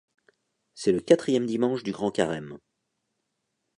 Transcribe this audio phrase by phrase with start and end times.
[0.73, 2.57] C'est le quatrième dimanche du Grand Carême.